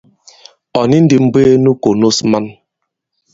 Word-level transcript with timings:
Ɔ̀ 0.79 0.85
ni 0.89 0.97
ndī 1.03 1.17
m̀bwɛɛ 1.25 1.51
nu 1.63 1.71
kònos 1.81 2.17
man. 2.31 2.45